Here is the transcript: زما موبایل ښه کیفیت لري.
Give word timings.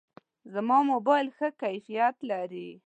زما 0.53 0.77
موبایل 0.91 1.27
ښه 1.37 1.47
کیفیت 1.61 2.15
لري. 2.29 2.69